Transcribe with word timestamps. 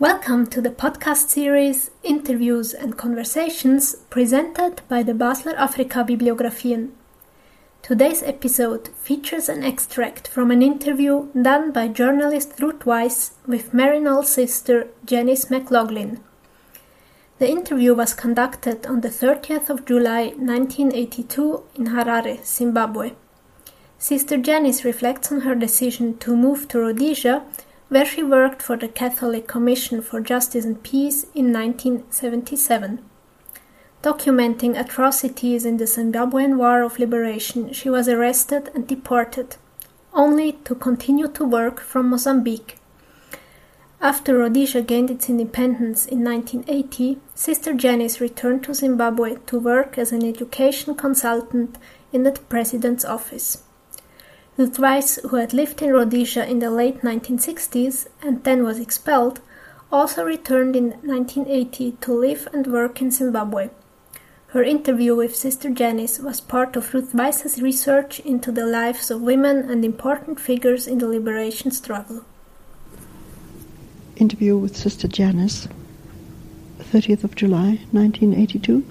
Welcome 0.00 0.46
to 0.46 0.62
the 0.62 0.70
podcast 0.70 1.28
series 1.28 1.90
Interviews 2.02 2.72
and 2.72 2.96
Conversations 2.96 3.96
presented 4.08 4.80
by 4.88 5.02
the 5.02 5.12
Basler 5.12 5.54
Afrika 5.58 6.08
Bibliographien. 6.08 6.92
Today's 7.82 8.22
episode 8.22 8.88
features 9.02 9.50
an 9.50 9.62
extract 9.62 10.26
from 10.26 10.50
an 10.50 10.62
interview 10.62 11.28
done 11.34 11.70
by 11.70 11.88
journalist 11.88 12.54
Ruth 12.60 12.86
Weiss 12.86 13.32
with 13.46 13.72
Maryknoll's 13.72 14.30
sister 14.32 14.88
Janice 15.04 15.50
McLaughlin. 15.50 16.20
The 17.38 17.50
interview 17.50 17.92
was 17.92 18.14
conducted 18.14 18.86
on 18.86 19.02
the 19.02 19.10
30th 19.10 19.68
of 19.68 19.84
July 19.84 20.28
1982 20.28 21.62
in 21.74 21.88
Harare, 21.88 22.42
Zimbabwe. 22.42 23.12
Sister 23.98 24.38
Janice 24.38 24.82
reflects 24.82 25.30
on 25.30 25.42
her 25.42 25.54
decision 25.54 26.16
to 26.20 26.34
move 26.34 26.68
to 26.68 26.78
Rhodesia 26.78 27.44
where 27.90 28.06
she 28.06 28.22
worked 28.22 28.62
for 28.62 28.76
the 28.76 28.88
Catholic 28.88 29.48
Commission 29.48 30.00
for 30.00 30.20
Justice 30.20 30.64
and 30.64 30.80
Peace 30.82 31.24
in 31.34 31.52
1977. 31.52 33.00
Documenting 34.02 34.78
atrocities 34.78 35.66
in 35.66 35.76
the 35.76 35.84
Zimbabwean 35.84 36.56
War 36.56 36.82
of 36.82 37.00
Liberation, 37.00 37.72
she 37.72 37.90
was 37.90 38.08
arrested 38.08 38.70
and 38.74 38.86
deported, 38.86 39.56
only 40.14 40.52
to 40.64 40.74
continue 40.76 41.26
to 41.28 41.44
work 41.44 41.80
from 41.80 42.08
Mozambique. 42.08 42.78
After 44.00 44.38
Rhodesia 44.38 44.82
gained 44.82 45.10
its 45.10 45.28
independence 45.28 46.06
in 46.06 46.24
1980, 46.24 47.18
Sister 47.34 47.74
Janice 47.74 48.20
returned 48.20 48.62
to 48.64 48.72
Zimbabwe 48.72 49.36
to 49.46 49.58
work 49.58 49.98
as 49.98 50.12
an 50.12 50.24
education 50.24 50.94
consultant 50.94 51.76
in 52.12 52.22
the 52.22 52.32
President's 52.32 53.04
office. 53.04 53.64
Ruth 54.60 54.78
Weiss, 54.78 55.18
who 55.22 55.36
had 55.36 55.54
lived 55.54 55.80
in 55.80 55.90
Rhodesia 55.90 56.46
in 56.46 56.58
the 56.58 56.70
late 56.70 57.00
1960s 57.00 58.06
and 58.20 58.44
then 58.44 58.62
was 58.62 58.78
expelled, 58.78 59.40
also 59.90 60.22
returned 60.22 60.76
in 60.76 60.90
1980 61.00 61.92
to 62.02 62.12
live 62.12 62.46
and 62.52 62.66
work 62.66 63.00
in 63.00 63.10
Zimbabwe. 63.10 63.70
Her 64.48 64.62
interview 64.62 65.16
with 65.16 65.34
Sister 65.34 65.70
Janice 65.70 66.18
was 66.18 66.42
part 66.42 66.76
of 66.76 66.92
Ruth 66.92 67.14
Weiss's 67.14 67.62
research 67.62 68.20
into 68.20 68.52
the 68.52 68.66
lives 68.66 69.10
of 69.10 69.22
women 69.22 69.70
and 69.70 69.82
important 69.82 70.38
figures 70.38 70.86
in 70.86 70.98
the 70.98 71.08
liberation 71.08 71.70
struggle. 71.70 72.26
Interview 74.16 74.58
with 74.58 74.76
Sister 74.76 75.08
Janice, 75.08 75.68
30th 76.80 77.24
of 77.24 77.34
July, 77.34 77.80
1982. 77.92 78.84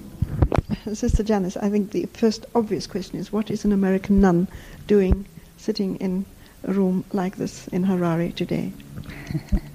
Sister 0.94 1.22
Janice, 1.22 1.56
I 1.56 1.70
think 1.70 1.92
the 1.92 2.06
first 2.06 2.46
obvious 2.56 2.88
question 2.88 3.20
is 3.20 3.32
what 3.32 3.52
is 3.52 3.64
an 3.64 3.70
American 3.70 4.20
nun 4.20 4.48
doing 4.88 5.26
sitting 5.60 5.96
in 5.96 6.24
a 6.64 6.72
room 6.72 7.04
like 7.12 7.36
this 7.36 7.68
in 7.68 7.84
Harare 7.84 8.34
today? 8.34 8.72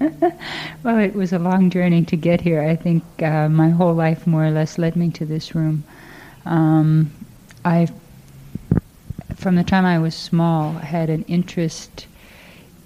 well, 0.82 0.98
it 0.98 1.14
was 1.14 1.32
a 1.32 1.38
long 1.38 1.70
journey 1.70 2.04
to 2.04 2.16
get 2.16 2.40
here. 2.40 2.62
I 2.62 2.76
think 2.76 3.04
uh, 3.22 3.48
my 3.48 3.70
whole 3.70 3.94
life 3.94 4.26
more 4.26 4.44
or 4.44 4.50
less 4.50 4.78
led 4.78 4.96
me 4.96 5.10
to 5.12 5.24
this 5.24 5.54
room. 5.54 5.84
Um, 6.44 7.10
I, 7.64 7.88
from 9.34 9.56
the 9.56 9.64
time 9.64 9.84
I 9.84 9.98
was 9.98 10.14
small, 10.14 10.72
had 10.72 11.10
an 11.10 11.24
interest 11.24 12.06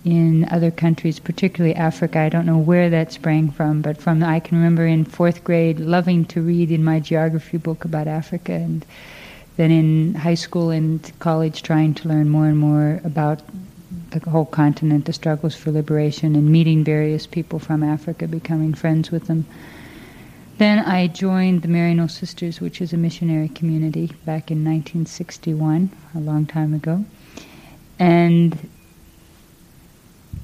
in 0.05 0.47
other 0.51 0.71
countries, 0.71 1.19
particularly 1.19 1.75
Africa. 1.75 2.21
I 2.21 2.29
don't 2.29 2.47
know 2.47 2.59
where 2.59 2.89
that 2.91 3.13
sprang 3.13 3.51
from, 3.51 3.83
but 3.83 3.99
from 3.99 4.23
I 4.23 4.41
can 4.41 4.57
remember 4.57 4.87
in 4.87 5.05
fourth 5.05 5.45
grade 5.45 5.79
loving 5.79 6.25
to 6.27 6.41
read 6.41 6.71
in 6.71 6.83
my 6.83 7.01
geography 7.01 7.59
book 7.59 7.85
about 7.85 8.09
Africa 8.09 8.53
and 8.53 8.85
then 9.57 9.71
in 9.71 10.15
high 10.15 10.35
school 10.35 10.71
and 10.71 11.13
college 11.19 11.63
trying 11.63 11.95
to 11.95 12.09
learn 12.09 12.29
more 12.29 12.47
and 12.47 12.59
more 12.59 13.01
about 13.05 13.43
the 14.11 14.31
whole 14.31 14.47
continent, 14.47 15.05
the 15.05 15.13
struggles 15.13 15.55
for 15.55 15.71
liberation, 15.71 16.35
and 16.35 16.51
meeting 16.51 16.85
various 16.85 17.27
people 17.27 17.59
from 17.59 17.83
Africa, 17.83 18.27
becoming 18.27 18.75
friends 18.75 19.11
with 19.11 19.27
them. 19.27 19.47
Then 20.59 20.81
I 20.81 21.07
joined 21.07 21.63
the 21.63 21.69
Maryknoll 21.69 22.11
Sisters, 22.11 22.61
which 22.61 22.81
is 22.81 22.93
a 22.93 22.97
missionary 22.97 23.49
community, 23.49 24.07
back 24.27 24.51
in 24.51 24.65
1961, 24.65 25.91
a 26.15 26.19
long 26.19 26.45
time 26.47 26.75
ago. 26.75 27.05
And 27.99 28.69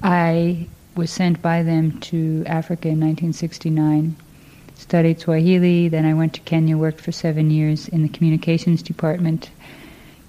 I 0.01 0.67
was 0.95 1.11
sent 1.11 1.41
by 1.41 1.63
them 1.63 1.99
to 1.99 2.43
Africa 2.47 2.87
in 2.87 2.99
1969 2.99 4.15
studied 4.77 5.19
Swahili. 5.19 5.89
Then 5.89 6.05
I 6.05 6.13
went 6.13 6.33
to 6.33 6.41
Kenya, 6.41 6.77
worked 6.77 7.01
for 7.01 7.11
seven 7.11 7.51
years 7.51 7.87
in 7.87 8.03
the 8.03 8.09
communications 8.09 8.81
department 8.81 9.49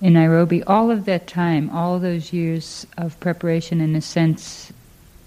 in 0.00 0.14
Nairobi. 0.14 0.62
All 0.64 0.90
of 0.90 1.04
that 1.04 1.26
time, 1.26 1.70
all 1.70 1.98
those 1.98 2.32
years 2.32 2.86
of 2.96 3.18
preparation, 3.20 3.80
in 3.80 3.94
a 3.94 4.00
sense, 4.00 4.72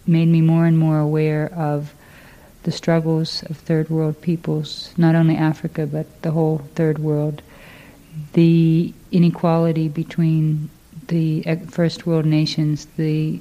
made 0.08 0.28
me 0.28 0.42
more 0.42 0.66
and 0.66 0.78
more 0.78 1.00
aware 1.00 1.52
of 1.54 1.94
the 2.64 2.72
struggles 2.72 3.44
of 3.44 3.58
third 3.58 3.90
world 3.90 4.22
peoples, 4.22 4.94
not 4.98 5.16
only 5.16 5.36
Africa, 5.36 5.88
but 5.88 6.22
the 6.22 6.32
whole 6.32 6.60
third 6.76 7.00
world. 7.00 7.42
The 8.34 8.94
inequality 9.12 9.88
between 9.88 10.70
the 11.08 11.44
first 11.70 12.06
world 12.06 12.26
nations, 12.26 12.88
the 12.98 13.40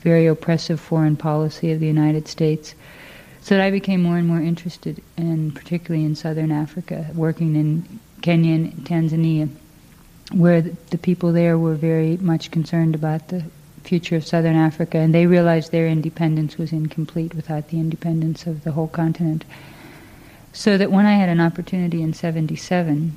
very 0.00 0.26
oppressive 0.26 0.80
foreign 0.80 1.16
policy 1.16 1.72
of 1.72 1.80
the 1.80 1.86
United 1.86 2.28
States 2.28 2.74
so 3.42 3.56
that 3.56 3.64
I 3.64 3.70
became 3.70 4.02
more 4.02 4.16
and 4.16 4.28
more 4.28 4.40
interested, 4.40 5.02
in, 5.16 5.52
particularly 5.52 6.04
in 6.04 6.14
southern 6.14 6.52
Africa, 6.52 7.06
working 7.14 7.56
in 7.56 8.00
Kenya 8.22 8.54
and 8.54 8.72
Tanzania, 8.84 9.48
where 10.32 10.60
the, 10.60 10.76
the 10.90 10.98
people 10.98 11.32
there 11.32 11.58
were 11.58 11.74
very 11.74 12.16
much 12.18 12.50
concerned 12.50 12.94
about 12.94 13.28
the 13.28 13.44
future 13.82 14.16
of 14.16 14.26
southern 14.26 14.56
Africa, 14.56 14.98
and 14.98 15.14
they 15.14 15.26
realized 15.26 15.72
their 15.72 15.88
independence 15.88 16.58
was 16.58 16.72
incomplete 16.72 17.34
without 17.34 17.68
the 17.68 17.78
independence 17.78 18.46
of 18.46 18.62
the 18.62 18.72
whole 18.72 18.88
continent. 18.88 19.44
So 20.52 20.76
that 20.76 20.92
when 20.92 21.06
I 21.06 21.14
had 21.14 21.28
an 21.28 21.40
opportunity 21.40 22.02
in 22.02 22.12
77 22.12 23.16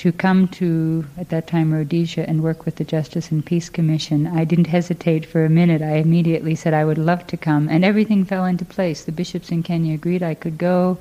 to 0.00 0.10
come 0.10 0.48
to, 0.48 1.04
at 1.18 1.28
that 1.28 1.46
time, 1.46 1.74
Rhodesia 1.74 2.26
and 2.26 2.42
work 2.42 2.64
with 2.64 2.76
the 2.76 2.84
Justice 2.84 3.30
and 3.30 3.44
Peace 3.44 3.68
Commission, 3.68 4.26
I 4.26 4.44
didn't 4.44 4.68
hesitate 4.68 5.26
for 5.26 5.44
a 5.44 5.50
minute. 5.50 5.82
I 5.82 5.96
immediately 5.96 6.54
said 6.54 6.72
I 6.72 6.86
would 6.86 6.96
love 6.96 7.26
to 7.26 7.36
come, 7.36 7.68
and 7.68 7.84
everything 7.84 8.24
fell 8.24 8.46
into 8.46 8.64
place. 8.64 9.04
The 9.04 9.12
bishops 9.12 9.50
in 9.50 9.62
Kenya 9.62 9.92
agreed 9.92 10.22
I 10.22 10.32
could 10.32 10.56
go. 10.56 10.96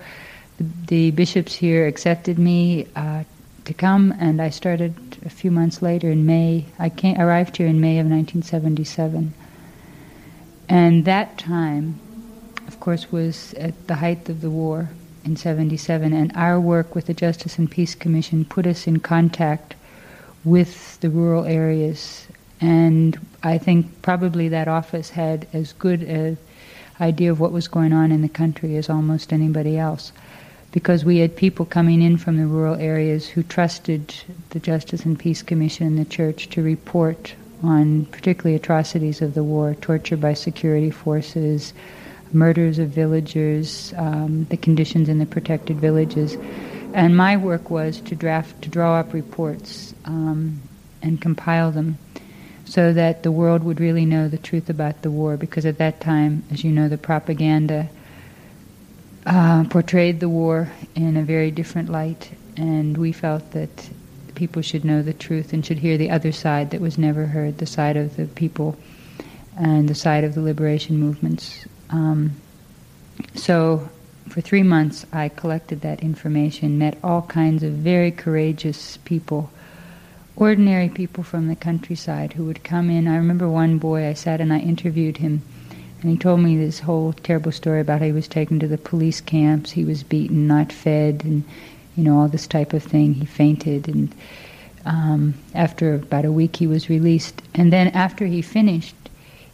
The, 0.58 0.66
the 0.88 1.12
bishops 1.12 1.56
here 1.56 1.88
accepted 1.88 2.38
me 2.38 2.88
uh, 2.94 3.24
to 3.64 3.74
come, 3.74 4.14
and 4.20 4.42
I 4.42 4.50
started 4.50 4.94
a 5.26 5.30
few 5.30 5.50
months 5.50 5.82
later 5.82 6.12
in 6.12 6.26
May. 6.26 6.66
I 6.78 6.90
came, 6.90 7.18
arrived 7.18 7.56
here 7.56 7.68
in 7.68 7.80
May 7.80 8.00
of 8.00 8.06
1977. 8.06 9.34
And 10.68 11.06
that 11.06 11.38
time, 11.38 12.02
of 12.68 12.82
course, 12.82 13.14
was 13.14 13.54
at 13.54 13.88
the 13.88 13.96
height 13.96 14.28
of 14.28 14.42
the 14.42 14.50
war 14.50 14.90
in 15.30 15.36
77, 15.36 16.12
and 16.12 16.32
our 16.36 16.60
work 16.60 16.96
with 16.96 17.06
the 17.06 17.14
Justice 17.14 17.60
and 17.60 17.70
Peace 17.70 17.94
Commission 17.94 18.44
put 18.44 18.66
us 18.66 18.88
in 18.88 19.00
contact 19.00 19.76
with 20.44 21.00
the 21.02 21.10
rural 21.10 21.46
areas. 21.46 22.28
And 22.60 23.18
I 23.44 23.60
think 23.60 24.02
probably 24.02 24.50
that 24.50 24.68
office 24.68 25.12
had 25.12 25.48
as 25.54 25.74
good 25.74 26.02
an 26.02 26.38
idea 27.00 27.32
of 27.32 27.40
what 27.40 27.52
was 27.52 27.68
going 27.68 27.94
on 27.94 28.12
in 28.12 28.24
the 28.24 28.30
country 28.30 28.76
as 28.76 28.90
almost 28.90 29.32
anybody 29.32 29.78
else. 29.78 30.12
Because 30.72 31.06
we 31.06 31.20
had 31.20 31.36
people 31.36 31.66
coming 31.66 32.02
in 32.02 32.18
from 32.18 32.38
the 32.38 32.48
rural 32.48 32.76
areas 32.76 33.28
who 33.28 33.44
trusted 33.44 34.14
the 34.50 34.60
Justice 34.60 35.06
and 35.06 35.18
Peace 35.18 35.44
Commission 35.44 35.86
and 35.86 35.98
the 36.00 36.06
church 36.06 36.50
to 36.50 36.64
report 36.64 37.34
on 37.62 38.06
particularly 38.06 38.56
atrocities 38.56 39.22
of 39.22 39.36
the 39.36 39.44
war, 39.44 39.76
torture 39.76 40.18
by 40.18 40.34
security 40.34 40.90
forces, 40.90 41.74
murders 42.34 42.80
of 42.80 42.90
villagers, 42.90 43.94
um, 43.98 44.46
the 44.46 44.58
conditions 44.58 45.10
in 45.10 45.20
the 45.20 45.26
protected 45.26 45.78
villages. 45.78 46.38
And 46.94 47.16
my 47.16 47.38
work 47.38 47.70
was 47.70 48.00
to 48.02 48.16
draft, 48.16 48.62
to 48.64 48.70
draw 48.70 49.00
up 49.00 49.14
reports 49.14 49.94
um, 50.06 50.62
and 51.02 51.22
compile 51.22 51.72
them 51.72 51.98
so 52.66 52.94
that 52.94 53.24
the 53.24 53.32
world 53.32 53.64
would 53.64 53.80
really 53.80 54.06
know 54.06 54.28
the 54.28 54.38
truth 54.38 54.70
about 54.70 55.02
the 55.02 55.12
war. 55.12 55.38
Because 55.38 55.66
at 55.66 55.78
that 55.78 56.02
time, 56.02 56.44
as 56.52 56.64
you 56.64 56.72
know, 56.72 56.88
the 56.88 56.98
propaganda 56.98 57.90
uh, 59.26 59.64
portrayed 59.66 60.20
the 60.20 60.30
war 60.30 60.72
in 60.96 61.18
a 61.18 61.24
very 61.24 61.52
different 61.52 61.90
light, 61.90 62.32
and 62.58 62.98
we 62.98 63.12
felt 63.12 63.52
that 63.52 63.90
people 64.36 64.62
should 64.62 64.86
know 64.86 65.02
the 65.02 65.14
truth 65.14 65.54
and 65.54 65.66
should 65.66 65.78
hear 65.78 65.98
the 65.98 66.10
other 66.10 66.32
side 66.32 66.72
that 66.72 66.82
was 66.82 66.98
never 66.98 67.26
heard, 67.26 67.58
the 67.58 67.66
side 67.66 67.98
of 67.98 68.16
the 68.16 68.26
people 68.26 68.78
and 69.58 69.90
the 69.90 69.96
side 69.96 70.24
of 70.24 70.34
the 70.34 70.42
liberation 70.42 70.98
movements 70.98 71.66
um, 71.90 72.36
so 73.36 73.90
for 74.30 74.42
three 74.42 74.64
months, 74.64 75.06
I 75.12 75.30
collected 75.30 75.82
that 75.82 76.02
information, 76.02 76.78
met 76.78 76.98
all 77.04 77.24
kinds 77.24 77.64
of 77.64 77.74
very 77.74 78.12
courageous 78.12 78.98
people, 78.98 79.50
ordinary 80.36 80.90
people 80.90 81.24
from 81.24 81.48
the 81.48 81.56
countryside 81.56 82.34
who 82.34 82.46
would 82.46 82.64
come 82.64 82.90
in. 82.90 83.08
I 83.08 83.18
remember 83.18 83.50
one 83.50 83.80
boy, 83.80 84.08
I 84.08 84.14
sat 84.14 84.40
and 84.40 84.54
I 84.54 84.60
interviewed 84.60 85.18
him, 85.18 85.42
and 86.02 86.12
he 86.12 86.18
told 86.18 86.42
me 86.42 86.58
this 86.58 86.80
whole 86.80 87.14
terrible 87.14 87.52
story 87.52 87.82
about 87.82 88.00
how 88.00 88.06
he 88.06 88.12
was 88.12 88.28
taken 88.28 88.60
to 88.60 88.68
the 88.68 88.78
police 88.78 89.20
camps, 89.20 89.72
he 89.72 89.84
was 89.84 90.04
beaten, 90.04 90.48
not 90.48 90.72
fed, 90.72 91.24
and 91.26 91.44
you 91.98 92.04
know 92.04 92.20
all 92.20 92.28
this 92.28 92.48
type 92.48 92.72
of 92.74 92.84
thing. 92.84 93.16
He 93.16 93.26
fainted, 93.26 93.88
and 93.88 94.14
um, 94.86 95.34
after 95.56 95.96
about 95.96 96.26
a 96.26 96.32
week, 96.32 96.56
he 96.56 96.68
was 96.68 96.90
released. 96.90 97.42
And 97.56 97.74
then 97.74 97.90
after 97.90 98.26
he 98.28 98.42
finished, 98.42 98.96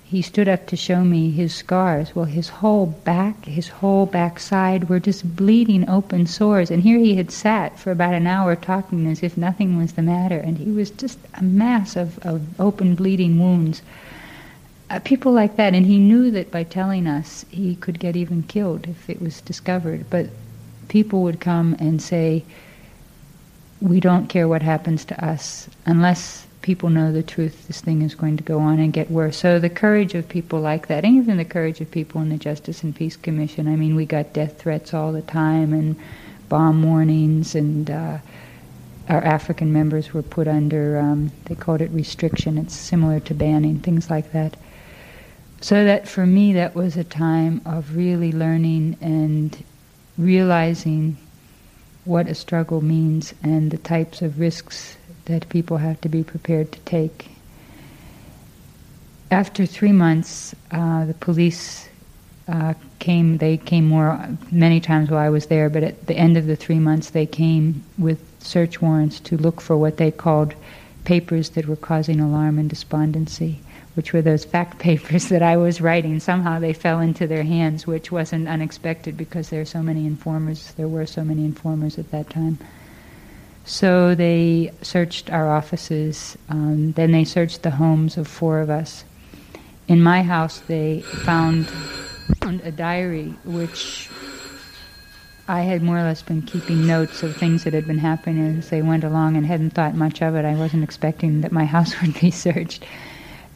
he 0.07 0.21
stood 0.21 0.47
up 0.47 0.67
to 0.67 0.75
show 0.75 1.03
me 1.03 1.31
his 1.31 1.51
scars. 1.53 2.15
Well, 2.15 2.25
his 2.25 2.47
whole 2.47 2.85
back, 2.85 3.45
his 3.45 3.67
whole 3.67 4.05
backside 4.05 4.87
were 4.87 4.99
just 4.99 5.35
bleeding 5.35 5.89
open 5.89 6.27
sores. 6.27 6.69
And 6.69 6.83
here 6.83 6.99
he 6.99 7.15
had 7.15 7.31
sat 7.31 7.79
for 7.79 7.89
about 7.89 8.13
an 8.13 8.27
hour 8.27 8.55
talking 8.55 9.07
as 9.07 9.23
if 9.23 9.35
nothing 9.35 9.77
was 9.77 9.93
the 9.93 10.03
matter. 10.03 10.37
And 10.37 10.59
he 10.59 10.71
was 10.71 10.91
just 10.91 11.17
a 11.33 11.41
mass 11.41 11.95
of, 11.95 12.19
of 12.19 12.59
open 12.59 12.93
bleeding 12.93 13.39
wounds. 13.39 13.81
Uh, 14.91 14.99
people 14.99 15.31
like 15.31 15.55
that. 15.55 15.73
And 15.73 15.87
he 15.87 15.97
knew 15.97 16.29
that 16.29 16.51
by 16.51 16.61
telling 16.61 17.07
us, 17.07 17.43
he 17.49 17.75
could 17.75 17.97
get 17.97 18.15
even 18.15 18.43
killed 18.43 18.87
if 18.87 19.09
it 19.09 19.19
was 19.19 19.41
discovered. 19.41 20.05
But 20.11 20.27
people 20.87 21.23
would 21.23 21.39
come 21.39 21.75
and 21.79 21.99
say, 21.99 22.43
we 23.81 23.99
don't 23.99 24.27
care 24.27 24.47
what 24.47 24.61
happens 24.61 25.03
to 25.05 25.25
us 25.25 25.67
unless 25.87 26.44
people 26.65 26.89
know 26.89 27.11
the 27.11 27.21
truth, 27.21 27.67
this 27.67 27.79
thing 27.79 28.01
is 28.01 28.15
going 28.15 28.35
to 28.37 28.43
go 28.43 28.57
on 28.57 28.79
and 28.79 28.91
get 28.91 29.11
worse. 29.11 29.37
So 29.37 29.59
the 29.59 29.69
courage 29.69 30.15
of 30.15 30.27
people 30.27 30.59
like 30.59 30.87
that, 30.87 31.05
and 31.05 31.15
even 31.17 31.37
the 31.37 31.45
courage 31.45 31.79
of 31.79 31.91
people 31.91 32.21
in 32.21 32.29
the 32.29 32.37
Justice 32.37 32.81
and 32.81 32.95
Peace 32.95 33.15
Commission. 33.15 33.67
I 33.67 33.75
mean, 33.75 33.95
we 33.95 34.07
got 34.07 34.33
death 34.33 34.57
threats 34.57 34.91
all 34.91 35.11
the 35.11 35.21
time 35.21 35.73
and 35.73 35.95
bomb 36.49 36.81
warnings, 36.81 37.53
and 37.53 37.91
uh, 37.91 38.17
our 39.07 39.23
African 39.23 39.73
members 39.73 40.11
were 40.11 40.23
put 40.23 40.47
under, 40.47 40.97
um, 40.97 41.31
they 41.45 41.53
called 41.53 41.81
it 41.81 41.91
restriction. 41.91 42.57
It's 42.57 42.73
similar 42.73 43.19
to 43.19 43.35
banning, 43.35 43.79
things 43.79 44.09
like 44.09 44.31
that. 44.31 44.57
So 45.61 45.85
that 45.85 46.07
for 46.07 46.25
me, 46.25 46.53
that 46.53 46.73
was 46.73 46.97
a 46.97 47.03
time 47.03 47.61
of 47.63 47.95
really 47.95 48.31
learning 48.31 48.97
and 49.01 49.55
realizing 50.17 51.17
what 52.05 52.27
a 52.27 52.33
struggle 52.33 52.81
means 52.81 53.35
and 53.43 53.69
the 53.69 53.77
types 53.77 54.23
of 54.23 54.39
risks 54.39 54.97
that 55.25 55.49
people 55.49 55.77
have 55.77 55.99
to 56.01 56.09
be 56.09 56.23
prepared 56.23 56.71
to 56.71 56.79
take. 56.81 57.29
After 59.31 59.65
three 59.65 59.91
months, 59.91 60.55
uh, 60.71 61.05
the 61.05 61.13
police 61.15 61.89
uh, 62.47 62.75
came. 62.99 63.37
They 63.37 63.57
came 63.57 63.85
more 63.85 64.19
many 64.51 64.79
times 64.79 65.09
while 65.09 65.19
I 65.19 65.29
was 65.29 65.47
there, 65.47 65.69
but 65.69 65.83
at 65.83 66.07
the 66.07 66.15
end 66.15 66.37
of 66.37 66.45
the 66.45 66.55
three 66.55 66.79
months, 66.79 67.09
they 67.09 67.25
came 67.25 67.83
with 67.97 68.19
search 68.39 68.81
warrants 68.81 69.19
to 69.21 69.37
look 69.37 69.61
for 69.61 69.75
what 69.77 69.97
they 69.97 70.11
called 70.11 70.53
papers 71.05 71.49
that 71.51 71.67
were 71.67 71.75
causing 71.75 72.19
alarm 72.19 72.59
and 72.59 72.69
despondency, 72.69 73.59
which 73.95 74.13
were 74.13 74.21
those 74.21 74.45
fact 74.45 74.79
papers 74.89 75.29
that 75.29 75.41
I 75.41 75.57
was 75.57 75.81
writing. 75.81 76.19
Somehow 76.19 76.59
they 76.59 76.73
fell 76.73 76.99
into 76.99 77.25
their 77.25 77.43
hands, 77.43 77.87
which 77.87 78.11
wasn't 78.11 78.47
unexpected 78.47 79.17
because 79.17 79.49
there 79.49 79.61
are 79.61 79.65
so 79.65 79.81
many 79.81 80.05
informers. 80.05 80.73
There 80.73 80.87
were 80.87 81.05
so 81.05 81.23
many 81.23 81.45
informers 81.45 81.97
at 81.97 82.11
that 82.11 82.29
time. 82.29 82.59
So 83.65 84.13
they 84.13 84.71
searched 84.83 85.31
our 85.31 85.49
offices. 85.49 86.37
Um, 86.49 86.91
then 86.91 87.11
they 87.11 87.23
searched 87.23 87.63
the 87.63 87.71
homes 87.71 88.15
of 88.15 88.27
four 88.27 88.59
of 88.59 88.69
us. 88.69 89.03
In 89.87 90.01
my 90.01 90.21
house, 90.21 90.59
they 90.67 91.01
found, 91.01 91.67
found 92.41 92.61
a 92.61 92.71
diary 92.71 93.33
which 93.43 94.09
I 95.47 95.61
had 95.61 95.83
more 95.83 95.99
or 95.99 96.03
less 96.03 96.21
been 96.21 96.41
keeping 96.43 96.87
notes 96.87 97.23
of 97.23 97.35
things 97.35 97.63
that 97.63 97.73
had 97.73 97.85
been 97.87 97.99
happening 97.99 98.57
as 98.57 98.69
they 98.69 98.81
went 98.81 99.03
along 99.03 99.35
and 99.35 99.45
hadn't 99.45 99.71
thought 99.71 99.95
much 99.95 100.21
of 100.21 100.35
it. 100.35 100.45
I 100.45 100.55
wasn't 100.55 100.83
expecting 100.83 101.41
that 101.41 101.51
my 101.51 101.65
house 101.75 101.99
would 102.01 102.19
be 102.19 102.31
searched. 102.31 102.85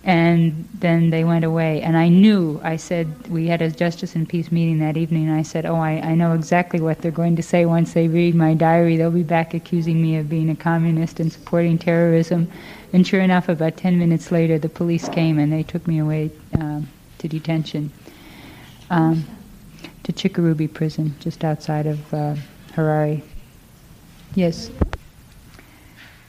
And 0.10 0.68
then 0.74 1.12
they 1.12 1.24
went 1.24 1.46
away. 1.46 1.84
And 1.84 1.96
I 1.96 2.08
knew, 2.08 2.60
I 2.64 2.78
said, 2.78 3.28
we 3.28 3.46
had 3.46 3.62
a 3.62 3.70
Justice 3.70 4.16
and 4.16 4.28
Peace 4.28 4.52
meeting 4.52 4.80
that 4.80 4.98
evening, 4.98 5.30
and 5.30 5.38
I 5.38 5.44
said, 5.44 5.68
Oh, 5.68 5.76
I, 5.76 6.02
I 6.02 6.16
know 6.16 6.34
exactly 6.34 6.82
what 6.82 7.00
they're 7.00 7.12
going 7.12 7.36
to 7.36 7.44
say 7.44 7.68
once 7.68 7.94
they 7.94 8.08
read 8.08 8.34
my 8.34 8.56
diary. 8.56 8.98
They'll 8.98 9.12
be 9.12 9.22
back 9.22 9.54
accusing 9.54 10.02
me 10.02 10.18
of 10.18 10.28
being 10.28 10.50
a 10.50 10.56
communist 10.56 11.20
and 11.20 11.32
supporting 11.32 11.78
terrorism. 11.78 12.52
And 12.92 13.06
sure 13.06 13.22
enough, 13.22 13.50
about 13.50 13.78
10 13.78 14.00
minutes 14.00 14.32
later, 14.32 14.58
the 14.58 14.68
police 14.68 15.08
came 15.10 15.38
and 15.38 15.54
they 15.54 15.62
took 15.62 15.86
me 15.86 16.00
away 16.00 16.32
um, 16.60 16.90
to 17.20 17.28
detention, 17.28 17.92
um, 18.90 19.28
to 20.06 20.12
Chikurubi 20.12 20.74
prison, 20.74 21.14
just 21.20 21.44
outside 21.44 21.86
of 21.86 22.12
uh, 22.16 22.36
Harare. 22.72 23.22
Yes. 24.34 24.72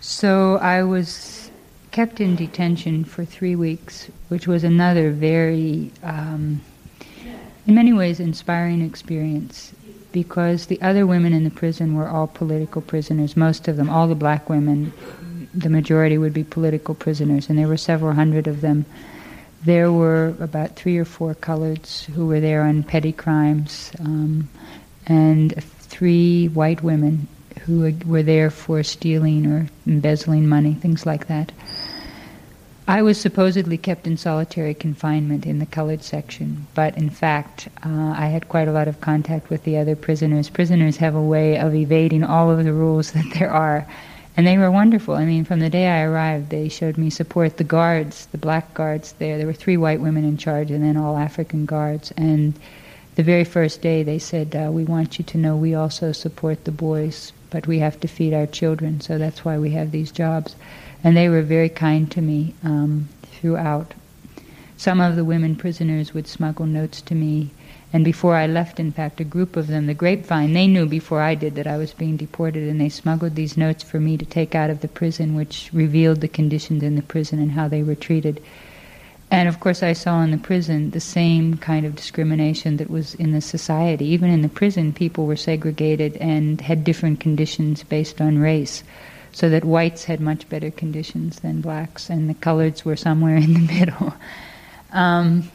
So 0.01 0.59
I 0.59 0.83
was 0.83 1.50
kept 1.91 2.21
in 2.21 2.37
detention 2.37 3.05
for 3.05 3.25
three 3.25 3.57
weeks, 3.57 4.09
which 4.29 4.47
was 4.47 4.65
another 4.65 5.11
very, 5.11 5.91
um, 6.03 6.61
in 7.67 7.75
many 7.75 7.93
ways, 7.93 8.21
inspiring 8.21 8.83
experience 8.83 9.73
because 10.13 10.67
the 10.67 10.81
other 10.83 11.07
women 11.07 11.33
in 11.33 11.45
the 11.45 11.51
prison 11.51 11.95
were 11.95 12.09
all 12.09 12.27
political 12.27 12.83
prisoners, 12.83 13.37
most 13.37 13.69
of 13.69 13.77
them, 13.77 13.89
all 13.89 14.09
the 14.09 14.15
black 14.15 14.49
women, 14.49 14.93
the 15.55 15.71
majority 15.71 16.19
would 16.19 16.33
be 16.33 16.45
political 16.45 16.95
prisoners, 16.95 17.49
and 17.49 17.59
there 17.59 17.69
were 17.69 17.77
several 17.77 18.13
hundred 18.13 18.47
of 18.47 18.61
them. 18.61 18.85
There 19.65 19.93
were 19.93 20.35
about 20.41 20.77
three 20.77 20.97
or 20.99 21.05
four 21.05 21.35
coloreds 21.35 22.05
who 22.07 22.27
were 22.27 22.41
there 22.41 22.63
on 22.63 22.83
petty 22.83 23.13
crimes, 23.13 23.93
um, 24.01 24.49
and 25.07 25.63
three 25.63 26.49
white 26.49 26.83
women 26.83 27.27
who 27.61 27.93
were 28.07 28.23
there 28.23 28.51
for 28.51 28.83
stealing 28.83 29.47
or 29.47 29.69
embezzling 29.87 30.49
money, 30.49 30.75
things 30.75 31.05
like 31.05 31.27
that. 31.27 31.53
I 32.91 33.03
was 33.03 33.21
supposedly 33.21 33.79
kept 33.79 34.09
in 34.09 34.17
solitary 34.17 34.75
confinement 34.75 35.47
in 35.47 35.61
the 35.61 35.67
colored 35.67 36.03
section, 36.03 36.67
but 36.75 36.99
in 36.99 37.09
fact, 37.09 37.69
uh, 37.87 38.15
I 38.19 38.27
had 38.27 38.49
quite 38.49 38.67
a 38.67 38.73
lot 38.73 38.89
of 38.89 39.01
contact 39.01 39.49
with 39.49 39.63
the 39.63 39.77
other 39.79 39.95
prisoners. 39.95 40.51
Prisoners 40.51 40.97
have 40.97 41.15
a 41.15 41.23
way 41.23 41.57
of 41.57 41.73
evading 41.73 42.25
all 42.25 42.51
of 42.51 42.65
the 42.65 42.73
rules 42.73 43.13
that 43.13 43.33
there 43.39 43.53
are, 43.53 43.87
and 44.37 44.45
they 44.45 44.59
were 44.59 44.73
wonderful. 44.73 45.15
I 45.15 45.25
mean, 45.25 45.45
from 45.45 45.61
the 45.61 45.71
day 45.71 45.87
I 45.87 46.03
arrived, 46.03 46.51
they 46.51 46.69
showed 46.69 46.99
me 46.99 47.11
support. 47.11 47.59
The 47.59 47.63
guards, 47.63 48.27
the 48.33 48.39
black 48.39 48.75
guards 48.75 49.13
there, 49.21 49.39
there 49.39 49.47
were 49.47 49.53
three 49.53 49.77
white 49.77 50.01
women 50.01 50.25
in 50.25 50.37
charge, 50.37 50.73
and 50.73 50.83
then 50.83 50.97
all 50.97 51.17
African 51.17 51.67
guards. 51.67 52.11
And 52.17 52.55
the 53.15 53.23
very 53.23 53.45
first 53.45 53.83
day, 53.83 54.03
they 54.03 54.19
said, 54.19 54.57
uh, 54.57 54.73
We 54.73 54.83
want 54.83 55.17
you 55.17 55.25
to 55.27 55.39
know 55.39 55.57
we 55.57 55.77
also 55.77 56.11
support 56.11 56.65
the 56.65 56.73
boys, 56.73 57.33
but 57.51 57.69
we 57.69 57.79
have 57.79 58.01
to 58.01 58.09
feed 58.09 58.35
our 58.35 58.49
children, 58.49 59.01
so 59.01 59.17
that's 59.17 59.45
why 59.45 59.59
we 59.59 59.71
have 59.71 59.93
these 59.93 60.11
jobs 60.11 60.57
and 61.03 61.17
they 61.17 61.29
were 61.29 61.43
very 61.43 61.69
kind 61.69 62.11
to 62.11 62.21
me 62.21 62.55
um, 62.63 63.09
throughout. 63.23 63.95
Some 64.77 65.01
of 65.01 65.17
the 65.17 65.25
women 65.25 65.57
prisoners 65.57 66.15
would 66.15 66.27
smuggle 66.27 66.67
notes 66.67 67.01
to 67.03 67.15
me, 67.15 67.51
and 67.93 68.05
before 68.05 68.37
I 68.37 68.47
left, 68.47 68.79
in 68.79 68.93
fact, 68.93 69.21
a 69.21 69.25
group 69.25 69.57
of 69.57 69.67
them, 69.67 69.87
the 69.87 69.95
grapevine, 69.95 70.53
they 70.53 70.67
knew 70.67 70.87
before 70.87 71.21
I 71.21 71.35
did 71.35 71.55
that 71.57 71.67
I 71.67 71.77
was 71.77 71.93
being 71.93 72.17
deported, 72.17 72.69
and 72.69 72.81
they 72.81 72.89
smuggled 72.89 73.35
these 73.35 73.57
notes 73.57 73.83
for 73.83 73.99
me 73.99 74.17
to 74.17 74.25
take 74.25 74.55
out 74.55 74.71
of 74.71 74.81
the 74.81 74.89
prison, 74.89 75.35
which 75.35 75.71
revealed 75.73 76.21
the 76.21 76.29
conditions 76.29 76.83
in 76.83 76.97
the 76.97 77.03
prison 77.03 77.39
and 77.41 77.53
how 77.53 77.69
they 77.69 77.83
were 77.83 77.95
treated. 77.95 78.43
And 79.31 79.49
of 79.49 79.61
course, 79.61 79.83
I 79.83 79.93
saw 79.93 80.23
in 80.23 80.31
the 80.31 80.39
prison 80.39 80.91
the 80.91 81.01
same 81.01 81.57
kind 81.57 81.85
of 81.87 81.95
discrimination 81.95 82.79
that 82.79 82.91
was 82.91 83.15
in 83.15 83.33
the 83.33 83.41
society. 83.41 84.07
Even 84.07 84.31
in 84.31 84.43
the 84.43 84.49
prison, 84.49 84.93
people 84.93 85.27
were 85.27 85.37
segregated 85.37 86.17
and 86.17 86.61
had 86.61 86.85
different 86.85 87.21
conditions 87.21 87.83
based 87.85 88.21
on 88.21 88.39
race 88.39 88.83
so 89.33 89.49
that 89.49 89.65
whites 89.65 90.05
had 90.05 90.21
much 90.21 90.49
better 90.49 90.71
conditions 90.71 91.41
than 91.41 91.61
blacks, 91.61 92.11
and 92.11 92.29
the 92.29 92.35
coloreds 92.35 92.85
were 92.85 92.97
somewhere 92.97 93.37
in 93.37 93.55
the 93.55 93.61
middle. 93.75 94.15
Um, 94.93 95.51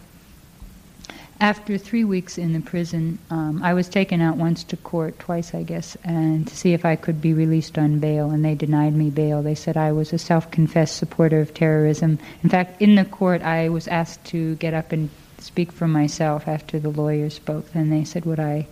after 1.42 1.78
three 1.78 2.06
weeks 2.06 2.38
in 2.38 2.54
the 2.54 2.62
prison, 2.62 3.20
um, 3.30 3.62
I 3.62 3.74
was 3.74 3.90
taken 3.90 4.22
out 4.22 4.38
once 4.38 4.64
to 4.66 4.78
court, 4.78 5.20
twice 5.20 5.54
I 5.54 5.64
guess, 5.64 5.98
and 6.04 6.48
to 6.48 6.56
see 6.56 6.74
if 6.74 6.86
I 6.86 6.96
could 6.96 7.20
be 7.20 7.34
released 7.34 7.78
on 7.78 8.00
bail, 8.00 8.32
and 8.32 8.46
they 8.46 8.56
denied 8.56 8.94
me 8.96 9.10
bail. 9.10 9.44
They 9.44 9.56
said 9.56 9.76
I 9.76 9.92
was 9.92 10.14
a 10.14 10.18
self 10.18 10.50
confessed 10.50 10.96
supporter 10.96 11.42
of 11.42 11.54
terrorism. 11.54 12.20
In 12.42 12.50
fact, 12.50 12.82
in 12.82 12.96
the 12.96 13.04
court, 13.04 13.42
I 13.42 13.68
was 13.68 13.88
asked 13.90 14.24
to 14.26 14.56
get 14.56 14.74
up 14.74 14.94
and 14.94 15.10
speak 15.40 15.74
for 15.74 15.88
myself 15.88 16.48
after 16.48 16.80
the 16.80 16.90
lawyer 16.90 17.30
spoke, 17.30 17.66
and 17.74 17.92
they 17.92 18.06
said, 18.06 18.24
Would 18.26 18.40
I 18.40 18.66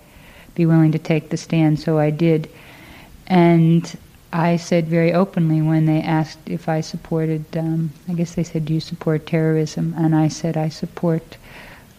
be 0.55 0.65
willing 0.65 0.93
to 0.93 0.99
take 0.99 1.29
the 1.29 1.37
stand? 1.37 1.81
So 1.81 1.99
I 1.99 2.11
did. 2.11 2.49
And 3.27 3.93
I 4.35 4.57
said 4.57 4.87
very 4.87 5.13
openly 5.13 5.61
when 5.61 5.85
they 5.85 6.01
asked 6.01 6.39
if 6.47 6.67
I 6.67 6.81
supported, 6.81 7.45
um, 7.55 7.91
I 8.09 8.13
guess 8.13 8.33
they 8.33 8.43
said, 8.43 8.65
Do 8.65 8.73
you 8.73 8.79
support 8.79 9.27
terrorism? 9.27 9.93
And 9.95 10.15
I 10.15 10.27
said, 10.27 10.57
I 10.57 10.69
support 10.69 11.37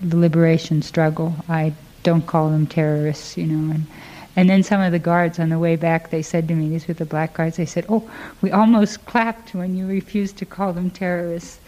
the 0.01 0.17
liberation 0.17 0.83
struggle. 0.83 1.37
I 1.49 1.75
don't 2.03 2.27
call 2.27 2.51
them 2.51 2.67
terrorists, 2.67 3.37
you 3.37 3.47
know. 3.47 3.73
And, 3.73 3.87
and 4.35 4.51
then 4.51 4.65
some 4.65 4.81
of 4.81 4.91
the 4.91 4.99
guards 4.99 5.39
on 5.39 5.49
the 5.49 5.61
way 5.61 5.77
back, 5.77 6.11
they 6.11 6.23
said 6.23 6.49
to 6.49 6.57
me, 6.57 6.69
these 6.69 6.89
were 6.89 6.95
the 6.95 7.05
black 7.05 7.35
guards, 7.35 7.57
they 7.57 7.67
said, 7.67 7.87
Oh, 7.89 8.11
we 8.43 8.51
almost 8.51 9.05
clapped 9.07 9.55
when 9.55 9.77
you 9.77 9.87
refused 9.87 10.37
to 10.39 10.45
call 10.45 10.73
them 10.73 10.91
terrorists. 10.91 11.61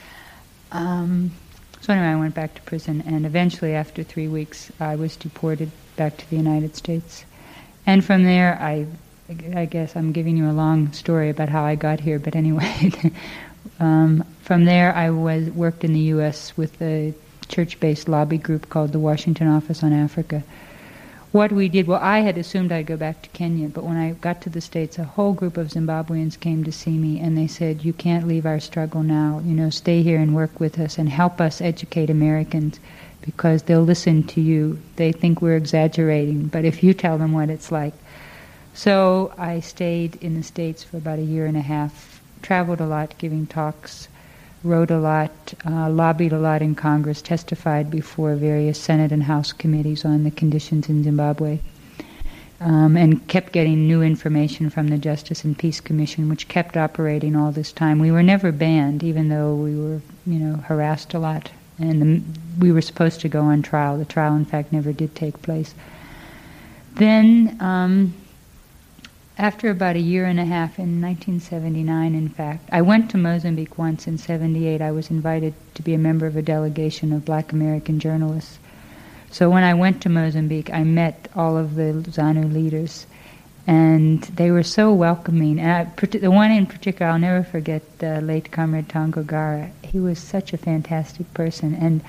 Um, 0.73 1.31
so 1.81 1.93
anyway, 1.93 2.09
I 2.09 2.17
went 2.17 2.35
back 2.35 2.57
to 2.57 2.63
prison, 2.63 3.05
and 3.07 3.25
eventually, 3.25 3.73
after 3.73 4.03
three 4.03 4.27
weeks, 4.27 4.73
I 4.81 4.97
was 4.97 5.15
deported 5.15 5.71
back 5.95 6.17
to 6.17 6.29
the 6.29 6.37
United 6.37 6.75
States. 6.75 7.25
And 7.87 8.05
from 8.05 8.25
there, 8.25 8.59
I 8.61 8.87
I 9.29 9.65
guess 9.65 9.97
I'm 9.97 10.13
giving 10.13 10.37
you 10.37 10.49
a 10.49 10.53
long 10.53 10.93
story 10.93 11.31
about 11.31 11.49
how 11.49 11.65
I 11.65 11.75
got 11.75 11.99
here, 11.99 12.21
but 12.21 12.37
anyway, 12.37 12.93
um, 13.81 14.25
from 14.43 14.67
there 14.67 14.95
I 14.95 15.11
was 15.11 15.51
worked 15.51 15.83
in 15.83 15.93
the 15.95 16.15
U.S. 16.15 16.57
with 16.57 16.81
a 16.81 17.13
church-based 17.49 18.09
lobby 18.09 18.39
group 18.39 18.69
called 18.69 18.93
the 18.93 19.01
Washington 19.01 19.49
Office 19.49 19.83
on 19.83 19.93
Africa. 19.93 20.45
what 21.33 21.51
we 21.51 21.69
did, 21.69 21.89
well, 21.89 21.99
I 22.01 22.21
had 22.21 22.39
assumed 22.39 22.71
I'd 22.71 22.87
go 22.87 22.97
back 22.97 23.21
to 23.23 23.29
Kenya, 23.31 23.69
but 23.69 23.83
when 23.83 23.97
I 23.97 24.13
got 24.13 24.43
to 24.43 24.51
the 24.51 24.61
States, 24.61 24.97
a 24.97 25.03
whole 25.03 25.33
group 25.33 25.57
of 25.57 25.71
Zimbabweans 25.71 26.39
came 26.39 26.63
to 26.63 26.71
see 26.71 26.97
me 26.97 27.19
and 27.19 27.37
they 27.37 27.49
said, 27.49 27.85
You 27.85 27.93
can't 27.93 28.29
leave 28.29 28.47
our 28.47 28.61
struggle 28.61 29.03
now. 29.03 29.41
You 29.45 29.55
know, 29.55 29.71
stay 29.71 30.03
here 30.03 30.21
and 30.21 30.37
work 30.37 30.61
with 30.61 30.79
us 30.79 30.99
and 30.99 31.09
help 31.09 31.41
us 31.41 31.61
educate 31.61 32.11
Americans 32.11 32.79
because 33.23 33.65
they'll 33.65 33.83
listen 33.83 34.23
to 34.29 34.41
you. 34.41 34.79
They 34.95 35.11
think 35.11 35.43
we're 35.43 35.57
exaggerating, 35.57 36.47
but 36.47 36.65
if 36.65 36.85
you 36.85 36.95
tell 36.95 37.19
them 37.19 37.33
what 37.33 37.51
it's 37.51 37.73
like. 37.73 37.95
So 38.77 39.33
I 39.39 39.61
stayed 39.61 40.17
in 40.17 40.35
the 40.35 40.43
States 40.43 40.85
for 40.85 40.99
about 40.99 41.19
a 41.19 41.23
year 41.23 41.47
and 41.47 41.57
a 41.57 41.63
half, 41.63 42.21
traveled 42.43 42.79
a 42.83 42.87
lot, 42.87 43.17
giving 43.17 43.47
talks 43.47 44.07
wrote 44.63 44.91
a 44.91 44.99
lot, 44.99 45.31
uh, 45.65 45.89
lobbied 45.89 46.35
a 46.35 46.39
lot 46.39 46.61
in 46.61 46.75
Congress, 46.75 47.23
testified 47.23 47.91
before 47.91 48.35
various 48.35 48.79
Senate 48.79 49.13
and 49.13 49.23
House 49.23 49.51
committees 49.51 50.05
on 50.05 50.25
the 50.25 50.31
conditions 50.31 50.91
in 50.91 51.03
Zimbabwe, 51.03 51.59
um, 52.61 52.99
and 52.99 53.27
kept 53.29 53.55
getting 53.55 53.89
new 53.89 54.03
information 54.03 54.69
from 54.69 54.89
the 54.89 54.99
Justice 54.99 55.43
and 55.43 55.57
Peace 55.57 55.81
Commission, 55.81 56.29
which 56.29 56.49
kept 56.49 56.77
operating 56.77 57.35
all 57.35 57.53
this 57.53 57.73
time. 57.73 57.99
We 57.99 58.11
were 58.11 58.23
never 58.23 58.53
banned, 58.53 59.03
even 59.03 59.31
though 59.31 59.55
we 59.55 59.75
were, 59.75 60.03
you 60.27 60.39
know, 60.39 60.57
harassed 60.57 61.15
a 61.15 61.19
lot, 61.19 61.51
and 61.79 62.03
the, 62.03 62.23
we 62.59 62.73
were 62.73 62.83
supposed 62.83 63.23
to 63.23 63.29
go 63.31 63.41
on 63.41 63.63
trial. 63.63 63.97
The 63.97 64.05
trial, 64.05 64.37
in 64.37 64.45
fact, 64.45 64.71
never 64.71 64.93
did 64.93 65.15
take 65.15 65.41
place. 65.41 65.75
Then. 66.93 67.57
Um, 67.59 68.13
after 69.39 69.69
about 69.69 69.97
a 69.97 70.01
year 70.01 70.25
and 70.25 70.41
a 70.41 70.45
half 70.45 70.79
in 70.79 71.01
1979 71.01 72.15
in 72.15 72.29
fact 72.29 72.69
i 72.73 72.81
went 72.81 73.11
to 73.11 73.19
mozambique 73.19 73.79
once 73.79 74.07
in 74.07 74.17
78 74.17 74.81
i 74.81 74.91
was 74.91 75.11
invited 75.11 75.53
to 75.75 75.83
be 75.83 75.93
a 75.95 75.99
member 75.99 76.27
of 76.27 76.37
a 76.37 76.43
delegation 76.43 77.13
of 77.13 77.25
black 77.25 77.53
american 77.53 78.01
journalists. 78.01 78.59
So 79.31 79.51
when 79.51 79.63
i 79.63 79.75
went 79.75 80.01
to 80.03 80.09
mozambique 80.09 80.73
i 80.73 80.85
met 80.85 81.29
all 81.35 81.57
of 81.57 81.75
the 81.75 81.93
zanu 82.11 82.53
leaders 82.53 83.07
and 83.67 84.23
they 84.23 84.53
were 84.53 84.63
so 84.63 84.93
welcoming. 84.93 85.59
And 85.59 85.73
I, 85.73 86.07
the 86.07 86.31
one 86.31 86.51
in 86.53 86.67
particular 86.67 87.11
i'll 87.11 87.19
never 87.19 87.43
forget 87.43 87.99
the 87.99 88.21
late 88.21 88.53
comrade 88.53 88.89
Tongogara. 88.89 89.71
He 89.83 89.99
was 89.99 90.19
such 90.19 90.53
a 90.53 90.57
fantastic 90.57 91.33
person 91.35 91.75
and 91.75 92.01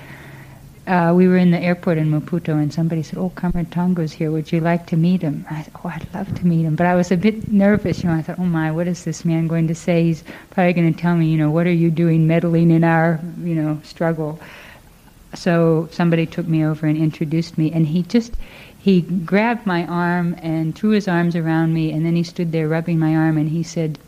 uh, 0.88 1.12
we 1.14 1.28
were 1.28 1.36
in 1.36 1.50
the 1.50 1.60
airport 1.60 1.98
in 1.98 2.10
Maputo, 2.10 2.54
and 2.54 2.72
somebody 2.72 3.02
said, 3.02 3.18
"Oh, 3.18 3.28
Comrade 3.34 3.70
Tongo's 3.70 4.12
here. 4.12 4.30
Would 4.30 4.50
you 4.50 4.60
like 4.60 4.86
to 4.86 4.96
meet 4.96 5.20
him?" 5.20 5.44
I 5.50 5.62
said, 5.62 5.72
"Oh, 5.84 5.88
I'd 5.88 6.06
love 6.14 6.34
to 6.36 6.46
meet 6.46 6.62
him," 6.64 6.76
but 6.76 6.86
I 6.86 6.94
was 6.96 7.12
a 7.12 7.16
bit 7.16 7.52
nervous. 7.52 8.02
You 8.02 8.08
know, 8.08 8.16
I 8.16 8.22
thought, 8.22 8.38
"Oh 8.38 8.46
my, 8.46 8.72
what 8.72 8.88
is 8.88 9.04
this 9.04 9.22
man 9.22 9.48
going 9.48 9.68
to 9.68 9.74
say? 9.74 10.04
He's 10.04 10.24
probably 10.50 10.72
going 10.72 10.92
to 10.92 10.98
tell 10.98 11.14
me, 11.14 11.26
you 11.26 11.36
know, 11.36 11.50
what 11.50 11.66
are 11.66 11.72
you 11.72 11.90
doing, 11.90 12.26
meddling 12.26 12.70
in 12.70 12.84
our, 12.84 13.20
you 13.42 13.54
know, 13.54 13.78
struggle." 13.84 14.40
So 15.34 15.90
somebody 15.92 16.24
took 16.24 16.48
me 16.48 16.64
over 16.64 16.86
and 16.86 16.96
introduced 16.96 17.58
me, 17.58 17.70
and 17.70 17.86
he 17.86 18.02
just 18.02 18.32
he 18.78 19.02
grabbed 19.02 19.66
my 19.66 19.84
arm 19.86 20.36
and 20.40 20.74
threw 20.74 20.90
his 20.90 21.06
arms 21.06 21.36
around 21.36 21.74
me, 21.74 21.92
and 21.92 22.06
then 22.06 22.16
he 22.16 22.22
stood 22.22 22.50
there 22.50 22.66
rubbing 22.66 22.98
my 22.98 23.14
arm, 23.14 23.36
and 23.36 23.50
he 23.50 23.62
said. 23.62 23.98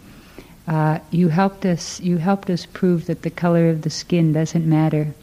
Uh, 0.68 1.00
you 1.10 1.26
helped 1.26 1.66
us. 1.66 1.98
You 2.00 2.18
helped 2.18 2.48
us 2.48 2.64
prove 2.64 3.06
that 3.06 3.22
the 3.22 3.30
color 3.30 3.70
of 3.70 3.82
the 3.82 3.90
skin 3.90 4.32
doesn't 4.32 4.64
matter 4.64 5.14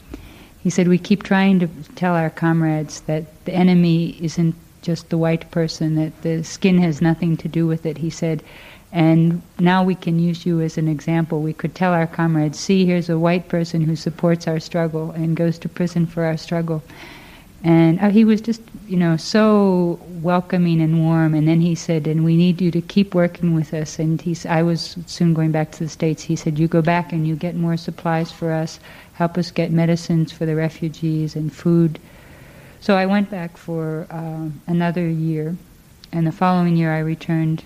he 0.62 0.70
said, 0.70 0.88
We 0.88 0.98
keep 0.98 1.22
trying 1.22 1.60
to 1.60 1.68
tell 1.94 2.14
our 2.14 2.30
comrades 2.30 3.02
that 3.02 3.44
the 3.44 3.52
enemy 3.52 4.16
isn't 4.20 4.54
just 4.82 5.10
the 5.10 5.18
white 5.18 5.50
person, 5.50 5.96
that 5.96 6.22
the 6.22 6.42
skin 6.44 6.78
has 6.78 7.02
nothing 7.02 7.36
to 7.38 7.48
do 7.48 7.66
with 7.66 7.84
it. 7.84 7.98
He 7.98 8.10
said, 8.10 8.42
and 8.90 9.42
now 9.58 9.84
we 9.84 9.94
can 9.94 10.18
use 10.18 10.46
you 10.46 10.60
as 10.60 10.78
an 10.78 10.88
example. 10.88 11.42
We 11.42 11.52
could 11.52 11.74
tell 11.74 11.92
our 11.92 12.06
comrades, 12.06 12.58
see, 12.58 12.86
here's 12.86 13.10
a 13.10 13.18
white 13.18 13.48
person 13.48 13.82
who 13.82 13.96
supports 13.96 14.48
our 14.48 14.60
struggle 14.60 15.10
and 15.10 15.36
goes 15.36 15.58
to 15.58 15.68
prison 15.68 16.06
for 16.06 16.24
our 16.24 16.38
struggle. 16.38 16.82
And 17.64 18.00
uh, 18.00 18.10
he 18.10 18.24
was 18.24 18.40
just, 18.40 18.62
you 18.86 18.96
know, 18.96 19.16
so 19.16 19.98
welcoming 20.22 20.80
and 20.80 21.04
warm. 21.04 21.34
And 21.34 21.48
then 21.48 21.60
he 21.60 21.74
said, 21.74 22.06
and 22.06 22.24
we 22.24 22.36
need 22.36 22.60
you 22.60 22.70
to 22.70 22.80
keep 22.80 23.14
working 23.14 23.54
with 23.54 23.74
us. 23.74 23.98
And 23.98 24.20
he's, 24.20 24.46
I 24.46 24.62
was 24.62 24.96
soon 25.06 25.34
going 25.34 25.50
back 25.50 25.72
to 25.72 25.80
the 25.80 25.88
States. 25.88 26.22
He 26.22 26.36
said, 26.36 26.58
you 26.58 26.68
go 26.68 26.82
back 26.82 27.12
and 27.12 27.26
you 27.26 27.34
get 27.34 27.56
more 27.56 27.76
supplies 27.76 28.30
for 28.30 28.52
us 28.52 28.78
help 29.18 29.36
us 29.36 29.50
get 29.50 29.72
medicines 29.72 30.30
for 30.30 30.46
the 30.46 30.54
refugees 30.54 31.34
and 31.34 31.52
food. 31.52 31.98
So 32.80 32.96
I 32.96 33.06
went 33.06 33.28
back 33.30 33.56
for 33.56 34.06
uh, 34.10 34.48
another 34.68 35.08
year, 35.08 35.56
and 36.12 36.24
the 36.24 36.30
following 36.30 36.76
year 36.76 36.94
I 36.94 37.00
returned. 37.00 37.64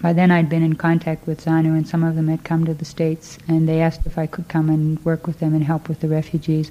By 0.00 0.14
then 0.14 0.30
I'd 0.30 0.48
been 0.48 0.62
in 0.62 0.76
contact 0.76 1.26
with 1.26 1.44
ZANU, 1.44 1.76
and 1.76 1.86
some 1.86 2.02
of 2.02 2.16
them 2.16 2.28
had 2.28 2.42
come 2.42 2.64
to 2.64 2.72
the 2.72 2.86
States, 2.86 3.36
and 3.46 3.68
they 3.68 3.82
asked 3.82 4.06
if 4.06 4.16
I 4.16 4.26
could 4.26 4.48
come 4.48 4.70
and 4.70 5.04
work 5.04 5.26
with 5.26 5.40
them 5.40 5.54
and 5.54 5.62
help 5.62 5.90
with 5.90 6.00
the 6.00 6.08
refugees. 6.08 6.70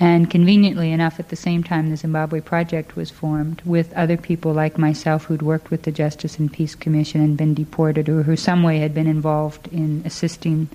And 0.00 0.28
conveniently 0.30 0.90
enough, 0.90 1.20
at 1.20 1.28
the 1.28 1.36
same 1.36 1.62
time, 1.62 1.90
the 1.90 1.96
Zimbabwe 1.96 2.40
Project 2.40 2.96
was 2.96 3.10
formed 3.10 3.62
with 3.64 3.92
other 3.94 4.16
people 4.16 4.52
like 4.52 4.76
myself 4.76 5.24
who'd 5.24 5.42
worked 5.42 5.70
with 5.70 5.82
the 5.82 5.92
Justice 5.92 6.38
and 6.38 6.52
Peace 6.52 6.74
Commission 6.74 7.20
and 7.20 7.36
been 7.36 7.54
deported, 7.54 8.08
or 8.08 8.24
who 8.24 8.36
some 8.36 8.62
way 8.62 8.78
had 8.78 8.92
been 8.92 9.06
involved 9.06 9.68
in 9.68 10.02
assisting 10.04 10.68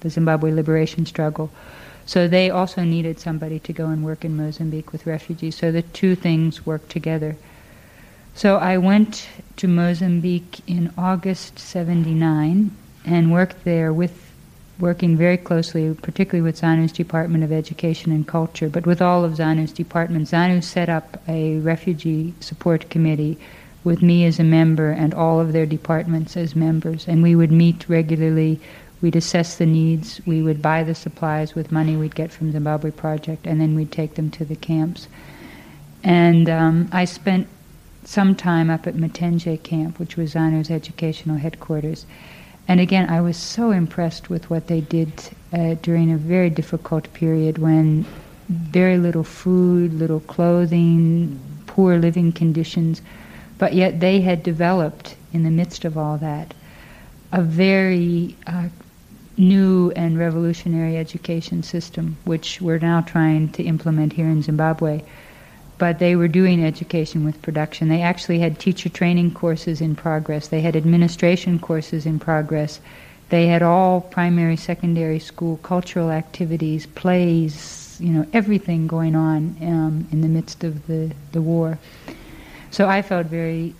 the 0.00 0.10
Zimbabwe 0.10 0.50
liberation 0.50 1.06
struggle. 1.06 1.50
So 2.04 2.28
they 2.28 2.50
also 2.50 2.82
needed 2.82 3.18
somebody 3.20 3.58
to 3.60 3.72
go 3.72 3.86
and 3.86 4.04
work 4.04 4.24
in 4.24 4.36
Mozambique 4.36 4.92
with 4.92 5.06
refugees. 5.06 5.56
So 5.56 5.72
the 5.72 5.82
two 5.82 6.14
things 6.14 6.66
worked 6.66 6.90
together. 6.90 7.36
So 8.34 8.56
I 8.56 8.78
went 8.78 9.28
to 9.56 9.68
Mozambique 9.68 10.60
in 10.66 10.92
August 10.98 11.58
79 11.58 12.72
and 13.06 13.32
worked 13.32 13.64
there 13.64 13.92
with 13.92 14.23
working 14.78 15.16
very 15.16 15.36
closely, 15.36 15.94
particularly 15.94 16.42
with 16.42 16.60
ZANU's 16.60 16.92
Department 16.92 17.44
of 17.44 17.52
Education 17.52 18.12
and 18.12 18.26
Culture, 18.26 18.68
but 18.68 18.86
with 18.86 19.00
all 19.00 19.24
of 19.24 19.34
ZANU's 19.34 19.72
departments. 19.72 20.32
ZANU 20.32 20.62
set 20.62 20.88
up 20.88 21.22
a 21.28 21.58
refugee 21.58 22.34
support 22.40 22.90
committee 22.90 23.38
with 23.84 24.02
me 24.02 24.24
as 24.24 24.38
a 24.38 24.44
member 24.44 24.90
and 24.90 25.14
all 25.14 25.40
of 25.40 25.52
their 25.52 25.66
departments 25.66 26.36
as 26.36 26.56
members, 26.56 27.06
and 27.06 27.22
we 27.22 27.36
would 27.36 27.52
meet 27.52 27.88
regularly 27.88 28.60
We'd 29.04 29.16
assess 29.16 29.56
the 29.56 29.66
needs. 29.66 30.22
We 30.24 30.40
would 30.40 30.62
buy 30.62 30.82
the 30.82 30.94
supplies 30.94 31.54
with 31.54 31.70
money 31.70 31.94
we'd 31.94 32.14
get 32.14 32.32
from 32.32 32.52
Zimbabwe 32.52 32.90
Project, 32.90 33.46
and 33.46 33.60
then 33.60 33.74
we'd 33.74 33.92
take 33.92 34.14
them 34.14 34.30
to 34.30 34.46
the 34.46 34.56
camps. 34.56 35.08
And 36.02 36.48
um, 36.48 36.88
I 36.90 37.04
spent 37.04 37.46
some 38.04 38.34
time 38.34 38.70
up 38.70 38.86
at 38.86 38.94
Mtenje 38.94 39.62
camp, 39.62 39.98
which 39.98 40.16
was 40.16 40.32
ZANU's 40.32 40.70
educational 40.70 41.36
headquarters. 41.36 42.06
And 42.66 42.80
again, 42.80 43.10
I 43.10 43.20
was 43.20 43.36
so 43.36 43.70
impressed 43.70 44.30
with 44.30 44.48
what 44.48 44.68
they 44.68 44.80
did 44.80 45.12
uh, 45.52 45.74
during 45.82 46.10
a 46.12 46.16
very 46.16 46.50
difficult 46.50 47.12
period 47.12 47.58
when 47.58 48.06
very 48.48 48.98
little 48.98 49.24
food, 49.24 49.92
little 49.94 50.20
clothing, 50.20 51.38
poor 51.66 51.98
living 51.98 52.32
conditions, 52.32 53.02
but 53.58 53.74
yet 53.74 54.00
they 54.00 54.20
had 54.20 54.42
developed 54.42 55.16
in 55.32 55.42
the 55.42 55.50
midst 55.50 55.84
of 55.84 55.98
all 55.98 56.16
that 56.18 56.54
a 57.32 57.42
very 57.42 58.36
uh, 58.46 58.68
new 59.36 59.90
and 59.96 60.18
revolutionary 60.18 60.96
education 60.96 61.62
system, 61.62 62.16
which 62.24 62.60
we're 62.60 62.78
now 62.78 63.00
trying 63.00 63.48
to 63.50 63.62
implement 63.64 64.12
here 64.12 64.28
in 64.28 64.40
Zimbabwe. 64.42 65.02
But 65.76 65.98
they 65.98 66.14
were 66.14 66.28
doing 66.28 66.64
education 66.64 67.24
with 67.24 67.42
production. 67.42 67.88
They 67.88 68.02
actually 68.02 68.38
had 68.38 68.58
teacher 68.58 68.88
training 68.88 69.34
courses 69.34 69.80
in 69.80 69.96
progress. 69.96 70.48
They 70.48 70.60
had 70.60 70.76
administration 70.76 71.58
courses 71.58 72.06
in 72.06 72.18
progress. 72.18 72.80
They 73.30 73.48
had 73.48 73.62
all 73.62 74.00
primary, 74.00 74.56
secondary 74.56 75.18
school 75.18 75.56
cultural 75.58 76.10
activities, 76.10 76.86
plays, 76.86 77.96
you 78.00 78.12
know, 78.12 78.26
everything 78.32 78.86
going 78.86 79.16
on 79.16 79.56
um, 79.62 80.06
in 80.12 80.20
the 80.20 80.28
midst 80.28 80.62
of 80.62 80.86
the, 80.86 81.10
the 81.32 81.42
war. 81.42 81.78
So 82.70 82.88
I 82.88 83.02
felt 83.02 83.26
very 83.26 83.74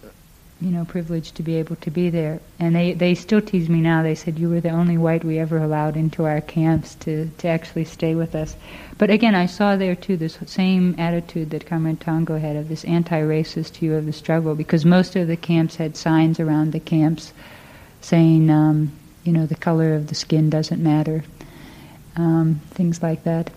you 0.64 0.70
know, 0.70 0.86
privileged 0.86 1.34
to 1.34 1.42
be 1.42 1.56
able 1.56 1.76
to 1.76 1.90
be 1.90 2.08
there. 2.08 2.40
And 2.58 2.74
they, 2.74 2.94
they 2.94 3.14
still 3.14 3.42
tease 3.42 3.68
me 3.68 3.80
now. 3.80 4.02
They 4.02 4.14
said, 4.14 4.38
You 4.38 4.48
were 4.48 4.62
the 4.62 4.70
only 4.70 4.96
white 4.96 5.22
we 5.22 5.38
ever 5.38 5.58
allowed 5.58 5.94
into 5.94 6.24
our 6.24 6.40
camps 6.40 6.94
to, 6.96 7.28
to 7.38 7.48
actually 7.48 7.84
stay 7.84 8.14
with 8.14 8.34
us. 8.34 8.56
But 8.96 9.10
again, 9.10 9.34
I 9.34 9.44
saw 9.44 9.76
there 9.76 9.94
too 9.94 10.16
this 10.16 10.38
same 10.46 10.94
attitude 10.96 11.50
that 11.50 11.66
Comrade 11.66 12.00
Tongo 12.00 12.40
had 12.40 12.56
of 12.56 12.70
this 12.70 12.84
anti 12.84 13.20
racist 13.20 13.76
view 13.76 13.94
of 13.94 14.06
the 14.06 14.12
struggle, 14.12 14.54
because 14.54 14.86
most 14.86 15.16
of 15.16 15.28
the 15.28 15.36
camps 15.36 15.76
had 15.76 15.98
signs 15.98 16.40
around 16.40 16.72
the 16.72 16.80
camps 16.80 17.34
saying, 18.00 18.48
um, 18.48 18.90
you 19.22 19.32
know, 19.32 19.44
the 19.44 19.54
color 19.54 19.94
of 19.94 20.06
the 20.06 20.14
skin 20.14 20.48
doesn't 20.48 20.82
matter, 20.82 21.24
um, 22.16 22.62
things 22.70 23.02
like 23.02 23.24
that. 23.24 23.50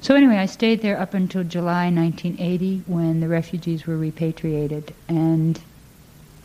So 0.00 0.16
anyway, 0.16 0.38
I 0.38 0.46
stayed 0.46 0.80
there 0.80 0.98
up 0.98 1.14
until 1.14 1.44
July 1.44 1.90
1980 1.90 2.84
when 2.86 3.20
the 3.20 3.28
refugees 3.28 3.86
were 3.86 3.98
repatriated. 3.98 4.94
And 5.08 5.60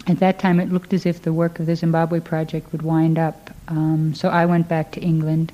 at 0.08 0.20
that 0.20 0.40
time, 0.40 0.60
it 0.60 0.72
looked 0.72 0.94
as 0.94 1.06
if 1.06 1.24
the 1.24 1.34
work 1.34 1.60
of 1.60 1.66
the 1.66 1.76
Zimbabwe 1.76 2.20
Project 2.20 2.72
would 2.72 2.84
wind 2.84 3.18
up. 3.18 3.50
Um, 3.68 4.14
so 4.14 4.30
I 4.30 4.46
went 4.46 4.68
back 4.68 4.92
to 4.94 5.02
England 5.02 5.52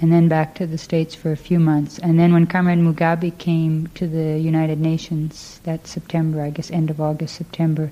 and 0.00 0.12
then 0.12 0.28
back 0.28 0.54
to 0.56 0.66
the 0.66 0.76
States 0.76 1.14
for 1.14 1.32
a 1.32 1.36
few 1.36 1.58
months. 1.58 1.98
And 1.98 2.18
then 2.18 2.34
when 2.34 2.46
Comrade 2.46 2.78
Mugabe 2.78 3.36
came 3.38 3.86
to 3.94 4.06
the 4.06 4.38
United 4.38 4.78
Nations 4.78 5.60
that 5.64 5.86
September, 5.86 6.42
I 6.42 6.50
guess 6.50 6.70
end 6.70 6.90
of 6.90 7.00
August, 7.00 7.36
September, 7.36 7.90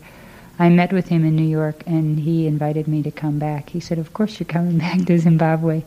I 0.58 0.68
met 0.68 0.92
with 0.92 1.08
him 1.08 1.24
in 1.24 1.34
New 1.34 1.48
York 1.48 1.82
and 1.86 2.18
he 2.20 2.46
invited 2.46 2.86
me 2.86 3.02
to 3.02 3.10
come 3.10 3.38
back. 3.38 3.70
He 3.70 3.80
said, 3.80 3.98
Of 3.98 4.12
course 4.12 4.38
you're 4.38 4.46
coming 4.46 4.78
back 4.86 5.06
to 5.06 5.18
Zimbabwe. 5.18 5.82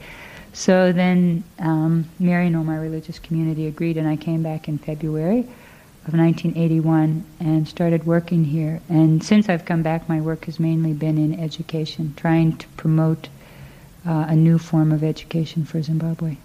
So 0.54 0.92
then 0.92 1.44
um, 1.60 2.06
Maryknoll 2.20 2.66
my 2.66 2.78
religious 2.78 3.20
community 3.20 3.68
agreed, 3.68 3.98
and 3.98 4.08
I 4.08 4.16
came 4.16 4.42
back 4.42 4.68
in 4.68 4.80
February 4.80 5.48
of 6.08 6.14
1981 6.14 7.26
and 7.40 7.68
started 7.68 8.06
working 8.06 8.46
here. 8.46 8.80
And 8.88 9.22
since 9.22 9.50
I've 9.50 9.66
come 9.66 9.84
back, 9.84 10.08
my 10.08 10.22
work 10.22 10.46
has 10.46 10.60
mainly 10.60 10.94
been 10.94 11.18
in 11.18 11.38
education, 11.38 12.14
trying 12.16 12.56
to 12.58 12.68
promote 12.70 13.28
uh, 14.08 14.26
a 14.30 14.36
new 14.36 14.58
form 14.58 14.94
of 14.94 15.04
education 15.04 15.66
for 15.66 15.82
Zimbabwe. 15.82 16.38